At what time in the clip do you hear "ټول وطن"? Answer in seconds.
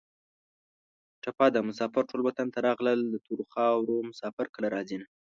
2.09-2.47